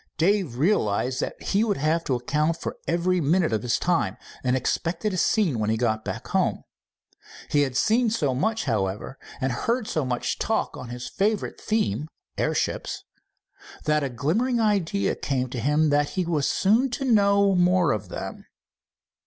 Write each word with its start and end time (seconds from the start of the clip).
Dave 0.17 0.55
realized 0.55 1.19
that 1.19 1.39
he 1.39 1.63
would 1.63 1.77
have 1.77 2.03
to 2.05 2.15
account 2.15 2.57
for 2.57 2.75
every 2.87 3.21
minute 3.21 3.53
of 3.53 3.61
his 3.61 3.77
time, 3.77 4.17
and 4.43 4.55
expected 4.55 5.13
a 5.13 5.17
scene 5.17 5.59
when 5.59 5.69
he 5.69 5.77
got 5.77 6.03
back 6.03 6.29
home. 6.29 6.63
He 7.51 7.61
had 7.61 7.77
seen 7.77 8.09
so 8.09 8.33
much, 8.33 8.63
however, 8.63 9.19
and 9.39 9.51
heard 9.51 9.87
so 9.87 10.03
much 10.03 10.39
talk 10.39 10.75
on 10.75 10.89
his 10.89 11.07
favorite 11.07 11.61
theme, 11.61 12.07
airships, 12.35 13.03
that 13.85 14.03
a 14.03 14.09
glimmering 14.09 14.59
idea 14.59 15.13
came 15.15 15.51
to 15.51 15.59
him 15.59 15.91
that 15.91 16.09
he 16.09 16.25
was 16.25 16.49
soon 16.49 16.89
to 16.89 17.05
know 17.05 17.53
more 17.53 17.91
of 17.91 18.09
them. 18.09 18.47